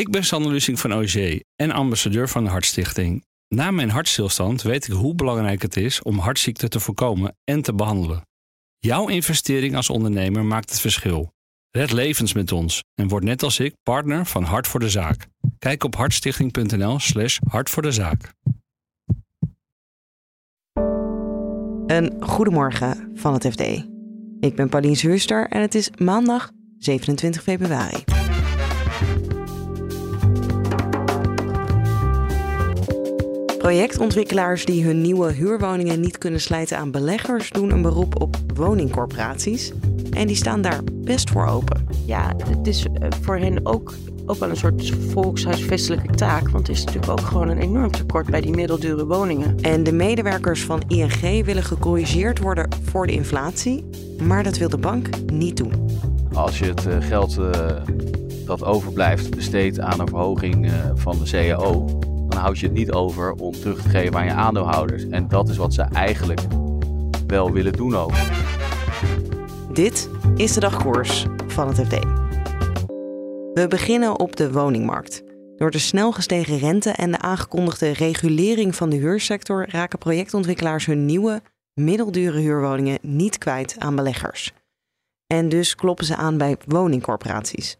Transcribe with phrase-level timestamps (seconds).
[0.00, 3.24] Ik ben Sander Lusing van OG en ambassadeur van de Hartstichting.
[3.48, 7.74] Na mijn hartstilstand weet ik hoe belangrijk het is om hartziekten te voorkomen en te
[7.74, 8.22] behandelen.
[8.78, 11.32] Jouw investering als ondernemer maakt het verschil.
[11.70, 15.26] Red levens met ons en word net als ik partner van Hart voor de Zaak.
[15.58, 18.32] Kijk op hartstichting.nl/slash hart voor de zaak.
[21.86, 23.60] Een goedemorgen van het FD.
[24.40, 28.19] Ik ben Paulien Zuurster en het is maandag 27 februari.
[33.60, 39.72] Projectontwikkelaars die hun nieuwe huurwoningen niet kunnen slijten aan beleggers doen een beroep op woningcorporaties.
[40.10, 41.86] En die staan daar best voor open.
[42.06, 43.94] Ja, het is eh, voor hen ook,
[44.26, 46.48] ook wel een soort volkshuisvestelijke taak.
[46.48, 49.56] Want het is natuurlijk ook gewoon een enorm tekort bij die middeldure woningen.
[49.60, 53.84] En de medewerkers van ING willen gecorrigeerd worden voor de inflatie.
[54.22, 55.72] Maar dat wil de bank niet doen.
[56.32, 57.54] Als je het eh, geld uh,
[58.46, 61.98] dat overblijft besteedt aan een verhoging van de CAO,
[62.30, 65.08] dan houd je het niet over om terug te geven aan je aandeelhouders.
[65.08, 66.40] En dat is wat ze eigenlijk
[67.26, 68.12] wel willen doen ook.
[69.72, 71.98] Dit is de dagkoers van het FD.
[73.52, 75.22] We beginnen op de woningmarkt.
[75.56, 81.04] Door de snel gestegen rente en de aangekondigde regulering van de huursector raken projectontwikkelaars hun
[81.04, 81.42] nieuwe,
[81.74, 84.52] middeldure huurwoningen niet kwijt aan beleggers.
[85.26, 87.76] En dus kloppen ze aan bij woningcorporaties.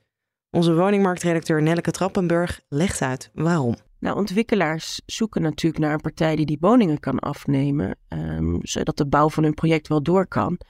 [0.50, 3.76] Onze woningmarktredacteur Nelleke Trappenburg legt uit waarom.
[4.00, 9.06] Nou, ontwikkelaars zoeken natuurlijk naar een partij die die woningen kan afnemen, um, zodat de
[9.06, 10.60] bouw van hun project wel door kan.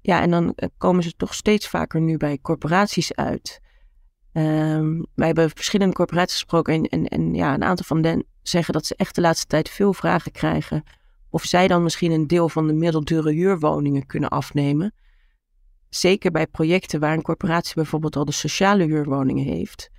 [0.00, 3.60] Ja, en dan eh, komen ze toch steeds vaker nu bij corporaties uit.
[4.32, 8.72] Um, wij hebben verschillende corporaties gesproken en, en, en ja, een aantal van hen zeggen
[8.74, 10.84] dat ze echt de laatste tijd veel vragen krijgen
[11.30, 14.94] of zij dan misschien een deel van de middeldure huurwoningen kunnen afnemen.
[15.88, 19.90] Zeker bij projecten waar een corporatie bijvoorbeeld al de sociale huurwoningen heeft.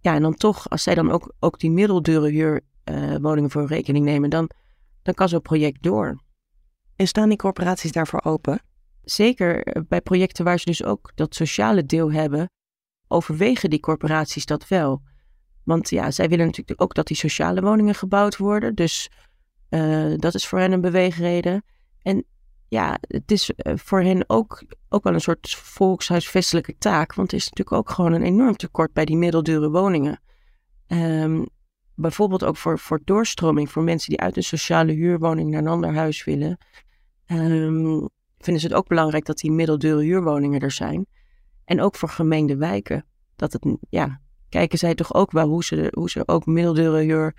[0.00, 4.04] Ja, en dan toch, als zij dan ook, ook die middeldure huurwoningen uh, voor rekening
[4.04, 4.50] nemen, dan,
[5.02, 6.20] dan kan zo'n project door.
[6.96, 8.62] En staan die corporaties daarvoor open?
[9.02, 12.50] Zeker eh, bij projecten waar ze dus ook dat sociale deel hebben,
[13.08, 15.02] overwegen die corporaties dat wel.
[15.64, 18.74] Want ja, zij willen natuurlijk ook dat die sociale woningen gebouwd worden.
[18.74, 19.10] Dus
[19.70, 21.64] uh, dat is voor hen een beweegreden.
[22.02, 22.24] En
[22.70, 27.14] ja, het is uh, voor hen ook, ook wel een soort volkshuisvestelijke taak.
[27.14, 30.20] Want het is natuurlijk ook gewoon een enorm tekort bij die middeldure woningen.
[30.86, 31.46] Um,
[31.94, 35.94] bijvoorbeeld ook voor, voor doorstroming, voor mensen die uit een sociale huurwoning naar een ander
[35.94, 36.58] huis willen.
[37.26, 38.08] Um,
[38.38, 41.06] vinden ze het ook belangrijk dat die middeldure huurwoningen er zijn.
[41.64, 43.04] En ook voor gemengde wijken.
[43.36, 47.34] Dat het, ja, kijken zij toch ook wel hoe ze, hoe ze ook middeldure huur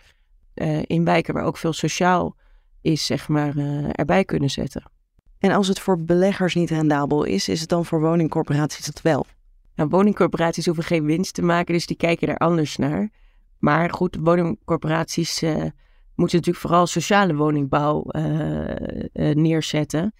[0.55, 2.35] uh, in wijken waar ook veel sociaal
[2.81, 4.91] is, zeg maar, uh, erbij kunnen zetten.
[5.41, 9.25] En als het voor beleggers niet rendabel is, is het dan voor woningcorporaties het wel?
[9.75, 13.09] Nou, woningcorporaties hoeven geen winst te maken, dus die kijken er anders naar.
[13.59, 15.55] Maar goed, woningcorporaties uh,
[16.15, 18.03] moeten natuurlijk vooral sociale woningbouw
[19.13, 20.13] neerzetten.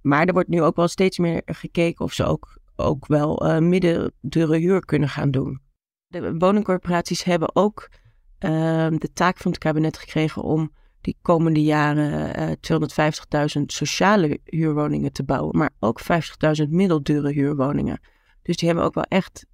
[0.00, 4.58] Maar er wordt nu ook wel steeds meer gekeken of ze ook, ook wel middendure
[4.58, 5.60] huur kunnen gaan doen.
[6.06, 7.88] De woningcorporaties hebben ook
[8.38, 10.72] de taak van het kabinet gekregen om
[11.04, 16.00] die komende jaren uh, 250.000 sociale huurwoningen te bouwen, maar ook
[16.62, 18.00] 50.000 middeldure huurwoningen.
[18.42, 19.46] Dus die hebben ook wel echt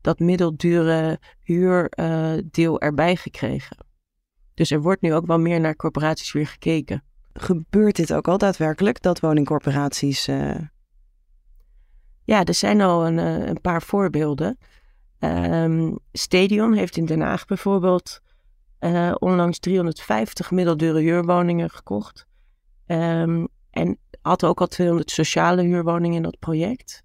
[0.00, 3.76] dat middeldure huurdeel erbij gekregen.
[4.54, 7.02] Dus er wordt nu ook wel meer naar corporaties weer gekeken
[7.34, 10.28] gebeurt dit ook al daadwerkelijk, dat woningcorporaties.
[10.28, 10.56] Uh...
[12.24, 14.58] Ja, er zijn al een, een paar voorbeelden.
[15.18, 18.20] Um, Stadion heeft in Den Haag bijvoorbeeld
[18.84, 22.26] uh, onlangs 350 middeldure huurwoningen gekocht.
[22.86, 27.02] Um, en had ook al 200 sociale huurwoningen in dat project.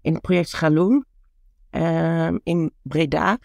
[0.00, 1.04] in het project Galoen
[1.70, 3.38] ehm, in Breda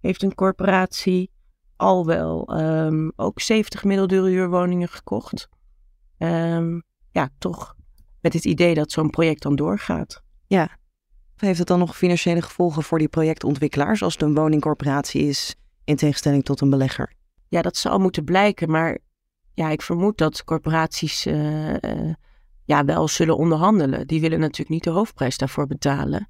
[0.00, 1.30] heeft een corporatie
[1.76, 5.48] al wel um, ook 70 middeldure huurwoningen gekocht.
[7.10, 7.74] Ja, toch
[8.20, 10.22] met het idee dat zo'n project dan doorgaat.
[10.46, 10.78] Ja.
[11.36, 15.54] Heeft het dan nog financiële gevolgen voor die projectontwikkelaars als het een woningcorporatie is
[15.84, 17.12] in tegenstelling tot een belegger?
[17.48, 18.98] Ja, dat zal moeten blijken, maar
[19.54, 22.14] ja, ik vermoed dat corporaties uh, uh,
[22.64, 24.06] ja, wel zullen onderhandelen.
[24.06, 26.28] Die willen natuurlijk niet de hoofdprijs daarvoor betalen.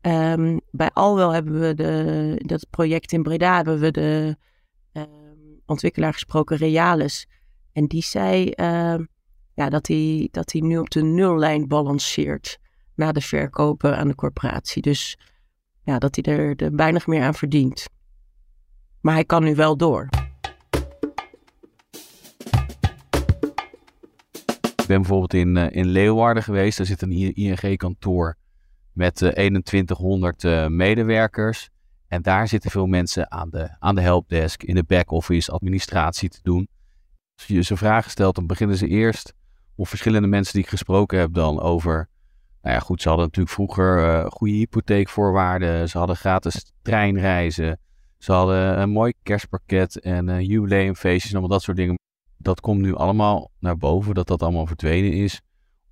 [0.00, 4.36] Um, bij Alwel hebben we de, dat project in Breda hebben we de
[4.92, 7.28] um, ontwikkelaar gesproken, Realis.
[7.72, 8.98] En die zei uh,
[9.54, 12.58] ja, dat hij dat nu op de nullijn balanceert
[12.94, 14.82] na de verkopen aan de corporatie.
[14.82, 15.18] Dus
[15.82, 17.86] ja, dat hij er, er weinig meer aan verdient.
[19.04, 20.08] Maar hij kan nu wel door.
[24.76, 26.76] Ik ben bijvoorbeeld in, uh, in Leeuwarden geweest.
[26.76, 28.36] Daar zit een ING-kantoor
[28.92, 31.70] met uh, 2100 uh, medewerkers.
[32.08, 36.40] En daar zitten veel mensen aan de, aan de helpdesk, in de back-office, administratie te
[36.42, 36.68] doen.
[37.36, 39.34] Als je ze vragen stelt, dan beginnen ze eerst,
[39.74, 42.08] of verschillende mensen die ik gesproken heb dan, over
[42.62, 45.88] nou ja, goed, ze hadden natuurlijk vroeger goede hypotheekvoorwaarden.
[45.88, 47.78] Ze hadden gratis treinreizen.
[48.24, 51.98] Ze hadden een mooi kerstpakket en uh, jubileumfeestjes en allemaal dat soort dingen.
[52.36, 55.40] Dat komt nu allemaal naar boven, dat dat allemaal verdwenen is.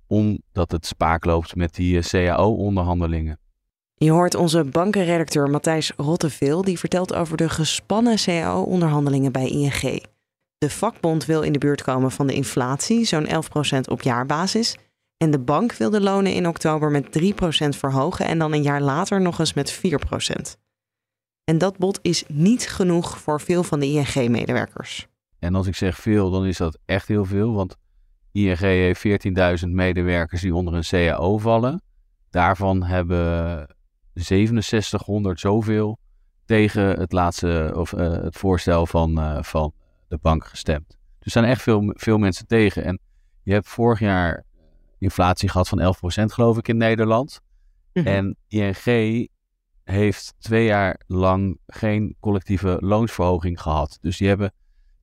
[0.07, 3.39] Omdat het spaak loopt met die uh, CAO-onderhandelingen.
[3.95, 6.61] Je hoort onze bankenredacteur Matthijs Rotteveel.
[6.61, 10.03] Die vertelt over de gespannen CAO-onderhandelingen bij ING.
[10.57, 13.29] De vakbond wil in de buurt komen van de inflatie, zo'n 11%
[13.89, 14.77] op jaarbasis.
[15.17, 17.33] En de bank wil de lonen in oktober met 3%
[17.69, 19.81] verhogen en dan een jaar later nog eens met
[20.57, 20.62] 4%.
[21.43, 25.07] En dat bod is niet genoeg voor veel van de ING-medewerkers.
[25.39, 27.77] En als ik zeg veel, dan is dat echt heel veel, want
[28.31, 29.07] ING heeft
[29.63, 31.81] 14.000 medewerkers die onder een CAO vallen.
[32.29, 33.67] Daarvan hebben
[34.13, 35.99] 6700 zoveel
[36.45, 39.73] tegen het laatste of uh, het voorstel van, uh, van
[40.07, 40.87] de bank gestemd.
[40.87, 42.83] Dus er zijn echt veel, veel mensen tegen.
[42.83, 42.99] En
[43.43, 44.43] je hebt vorig jaar
[44.99, 47.41] inflatie gehad van 11% geloof ik in Nederland.
[47.93, 48.07] Mhm.
[48.07, 49.29] En ING
[49.83, 53.97] heeft twee jaar lang geen collectieve loonsverhoging gehad.
[54.01, 54.53] Dus die hebben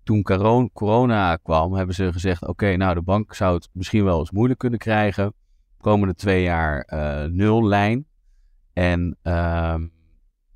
[0.03, 4.31] toen corona kwam, hebben ze gezegd: oké, nou de bank zou het misschien wel eens
[4.31, 5.35] moeilijk kunnen krijgen.
[5.79, 8.07] Komende twee jaar uh, nul lijn.
[8.73, 9.75] En uh,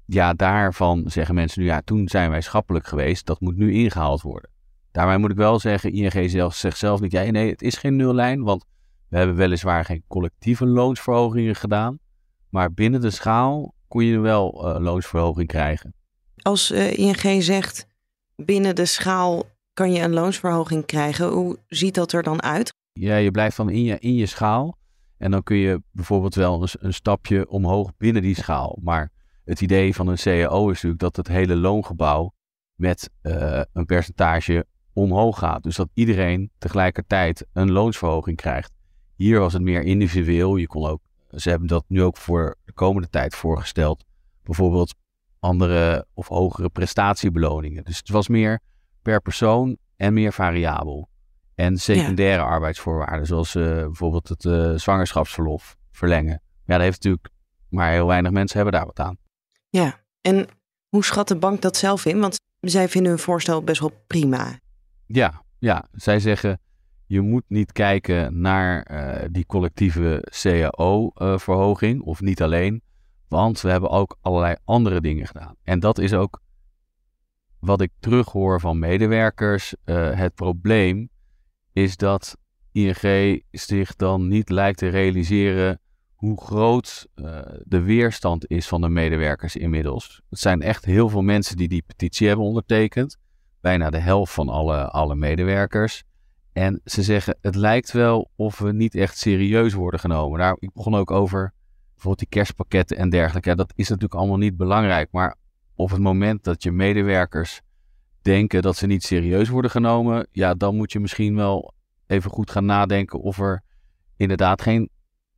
[0.07, 3.27] ja, daarvan zeggen mensen nu, ja, toen zijn wij schappelijk geweest.
[3.27, 4.51] Dat moet nu ingehaald worden.
[4.93, 7.97] Daarbij moet ik wel zeggen, ING zelf, zegt zelf niet, ja, nee, het is geen
[7.97, 8.65] nullijn, want
[9.09, 11.99] we hebben weliswaar geen collectieve loonsverhogingen gedaan,
[12.49, 15.95] maar binnen de schaal kon je wel uh, loonsverhoging krijgen.
[16.43, 17.87] Als uh, ING zegt
[18.37, 22.75] binnen de schaal kan je een loonsverhoging krijgen, hoe ziet dat er dan uit?
[22.93, 24.79] Ja, je blijft dan in je, in je schaal
[25.17, 28.79] en dan kun je bijvoorbeeld wel een, een stapje omhoog binnen die schaal.
[28.83, 29.13] Maar
[29.45, 32.33] het idee van een CAO is natuurlijk dat het hele loongebouw
[32.75, 35.63] met uh, een percentage omhoog gaat.
[35.63, 38.73] Dus dat iedereen tegelijkertijd een loonsverhoging krijgt.
[39.17, 40.57] Hier was het meer individueel.
[40.57, 41.01] Je kon ook,
[41.37, 44.05] ze hebben dat nu ook voor de komende tijd voorgesteld.
[44.43, 44.95] Bijvoorbeeld
[45.41, 47.85] andere of hogere prestatiebeloningen.
[47.85, 48.61] Dus het was meer
[49.03, 51.09] per persoon en meer variabel.
[51.55, 56.43] En secundaire arbeidsvoorwaarden, zoals uh, bijvoorbeeld het uh, zwangerschapsverlof verlengen.
[56.65, 57.29] Ja, dat heeft natuurlijk
[57.69, 59.17] maar heel weinig mensen hebben daar wat aan.
[59.69, 60.47] Ja, en
[60.89, 62.21] hoe schat de bank dat zelf in?
[62.21, 64.59] Want zij vinden hun voorstel best wel prima.
[65.07, 65.89] Ja, ja.
[65.93, 66.61] zij zeggen
[67.15, 72.83] je moet niet kijken naar uh, die collectieve CAO-verhoging, uh, of niet alleen,
[73.29, 75.57] want we hebben ook allerlei andere dingen gedaan.
[75.63, 76.41] En dat is ook
[77.59, 79.75] wat ik terughoor van medewerkers.
[79.85, 81.09] Uh, het probleem
[81.73, 82.37] is dat
[82.73, 85.81] ING zich dan niet lijkt te realiseren
[86.15, 87.07] hoe groot
[87.63, 90.23] de weerstand is van de medewerkers inmiddels.
[90.31, 93.17] Het zijn echt heel veel mensen die die petitie hebben ondertekend.
[93.61, 96.05] Bijna de helft van alle, alle medewerkers.
[96.55, 100.39] En ze zeggen, het lijkt wel of we niet echt serieus worden genomen.
[100.39, 101.53] Daar, ik begon ook over
[101.93, 103.49] bijvoorbeeld die kerstpakketten en dergelijke.
[103.49, 105.09] Ja, dat is natuurlijk allemaal niet belangrijk.
[105.13, 105.37] Maar
[105.75, 107.61] op het moment dat je medewerkers
[108.23, 111.75] denken dat ze niet serieus worden genomen, ja, dan moet je misschien wel
[112.07, 113.63] even goed gaan nadenken of er
[114.17, 114.91] inderdaad geen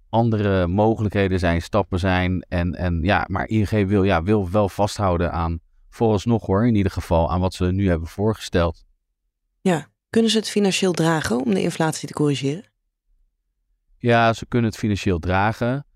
[0.09, 2.41] andere mogelijkheden zijn, stappen zijn.
[2.49, 6.93] En, en ja, maar ING wil, ja, wil wel vasthouden aan, vooralsnog hoor, in ieder
[6.93, 8.85] geval, aan wat ze nu hebben voorgesteld.
[9.61, 12.65] Ja, kunnen ze het financieel dragen om de inflatie te corrigeren?
[13.99, 15.87] Ja, ze kunnen het financieel dragen.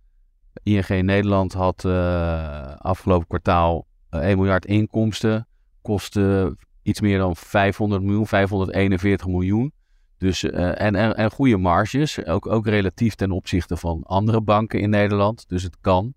[0.62, 5.46] ING Nederland had uh, afgelopen kwartaal uh, 1 miljard inkomsten.
[5.82, 9.72] Kostte iets meer dan 500 miljoen, 541 miljoen.
[10.18, 14.80] Dus, uh, en, en, en, goede marges, ook, ook relatief ten opzichte van andere banken
[14.80, 15.48] in Nederland.
[15.48, 16.14] Dus het kan.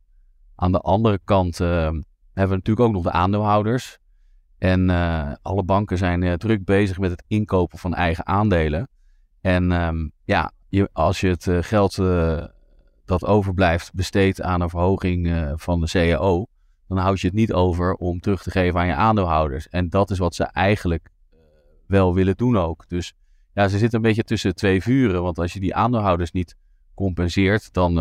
[0.55, 3.99] Aan de andere kant hebben we natuurlijk ook nog de aandeelhouders.
[4.63, 8.87] En uh, alle banken zijn uh, druk bezig met het inkopen van eigen aandelen.
[9.41, 11.95] En um, ja, je, als je het uh, geld
[13.05, 16.45] dat overblijft besteedt aan een verhoging van de CAO,
[16.87, 19.69] dan houd je het niet over om terug te geven aan je aandeelhouders.
[19.69, 21.09] En dat is wat ze eigenlijk
[21.87, 22.87] wel willen doen ook.
[22.87, 23.13] Dus
[23.53, 25.23] ja, ze zitten een beetje tussen twee vuren.
[25.23, 26.55] Want als je die aandeelhouders niet
[26.93, 27.93] compenseert, dan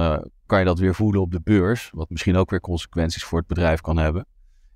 [0.47, 1.91] kan je dat weer voelen op de beurs.
[1.95, 4.27] Wat misschien ook weer consequenties voor het bedrijf kan hebben.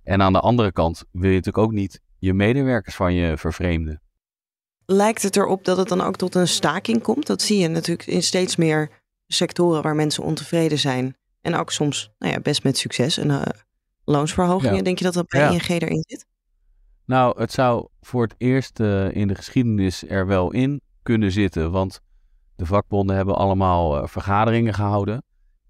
[0.07, 4.03] En aan de andere kant wil je natuurlijk ook niet je medewerkers van je vervreemden.
[4.85, 7.27] Lijkt het erop dat het dan ook tot een staking komt?
[7.27, 8.91] Dat zie je natuurlijk in steeds meer
[9.27, 11.17] sectoren waar mensen ontevreden zijn.
[11.41, 13.19] En ook soms nou ja, best met succes.
[13.19, 13.43] En uh,
[14.05, 15.51] loonsverhogingen, denk je dat dat bij ja.
[15.51, 16.27] ING erin zit?
[17.05, 21.71] Nou, het zou voor het eerst uh, in de geschiedenis er wel in kunnen zitten.
[21.71, 22.01] Want
[22.57, 25.23] de vakbonden hebben allemaal uh, vergaderingen gehouden.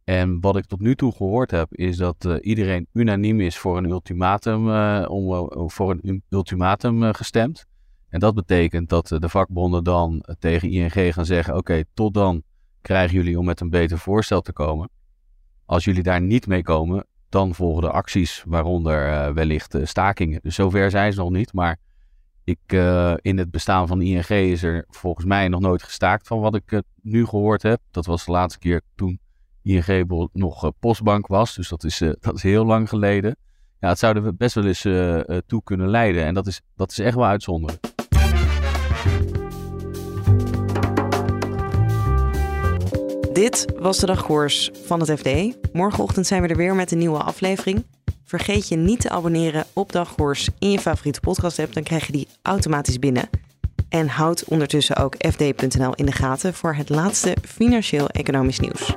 [0.07, 3.77] En wat ik tot nu toe gehoord heb, is dat uh, iedereen unaniem is voor
[3.77, 7.67] een ultimatum, uh, om, uh, voor een ultimatum gestemd.
[8.09, 12.43] En dat betekent dat de vakbonden dan tegen ING gaan zeggen: Oké, tot dan
[12.81, 14.89] krijgen jullie om met een beter voorstel te komen.
[15.65, 20.41] Als jullie daar niet mee komen, dan volgen de acties, waaronder wellicht stakingen.
[20.43, 21.53] Dus zover zijn ze nog niet.
[21.53, 21.79] Maar
[22.45, 22.73] ik,
[23.23, 26.83] in het bestaan van ING is er volgens mij nog nooit gestaakt van wat ik
[27.03, 27.81] nu gehoord heb.
[27.91, 29.19] Dat was de laatste keer toen
[29.67, 31.55] ING nog eh, postbank was.
[31.55, 33.37] Dus dat is, eh, dat is heel lang geleden.
[33.81, 36.25] Ja, het zouden we best wel eens uh, toe kunnen leiden.
[36.25, 37.95] En dat is, dat is echt wel uitzonderlijk.
[43.33, 45.57] Dit was de dagkoers van het FD.
[45.73, 47.85] Morgenochtend zijn we er weer met een nieuwe aflevering.
[48.25, 51.75] Vergeet je niet te abonneren op Dagkoers in je favoriete podcast app.
[51.75, 53.29] Dan krijg je die automatisch binnen.
[53.89, 58.97] En houd ondertussen ook fd.nl in de gaten voor het laatste financieel-economisch nieuws.